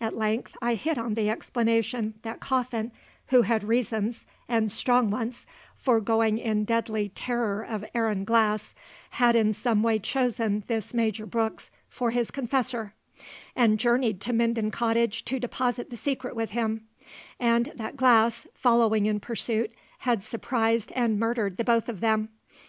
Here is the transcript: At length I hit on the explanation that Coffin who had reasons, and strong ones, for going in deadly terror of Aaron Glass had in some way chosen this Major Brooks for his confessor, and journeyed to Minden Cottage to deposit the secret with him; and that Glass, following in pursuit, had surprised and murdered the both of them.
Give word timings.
At 0.00 0.16
length 0.16 0.56
I 0.60 0.74
hit 0.74 0.98
on 0.98 1.14
the 1.14 1.30
explanation 1.30 2.14
that 2.22 2.40
Coffin 2.40 2.90
who 3.28 3.42
had 3.42 3.62
reasons, 3.62 4.26
and 4.48 4.72
strong 4.72 5.08
ones, 5.08 5.46
for 5.76 6.00
going 6.00 6.36
in 6.36 6.64
deadly 6.64 7.10
terror 7.10 7.62
of 7.62 7.84
Aaron 7.94 8.24
Glass 8.24 8.74
had 9.10 9.36
in 9.36 9.52
some 9.52 9.84
way 9.84 10.00
chosen 10.00 10.64
this 10.66 10.92
Major 10.94 11.26
Brooks 11.26 11.70
for 11.88 12.10
his 12.10 12.32
confessor, 12.32 12.92
and 13.54 13.78
journeyed 13.78 14.20
to 14.22 14.32
Minden 14.32 14.72
Cottage 14.72 15.24
to 15.26 15.38
deposit 15.38 15.90
the 15.90 15.96
secret 15.96 16.34
with 16.34 16.50
him; 16.50 16.88
and 17.38 17.72
that 17.76 17.94
Glass, 17.96 18.48
following 18.54 19.06
in 19.06 19.20
pursuit, 19.20 19.72
had 19.98 20.24
surprised 20.24 20.90
and 20.96 21.20
murdered 21.20 21.56
the 21.56 21.62
both 21.62 21.88
of 21.88 22.00
them. 22.00 22.30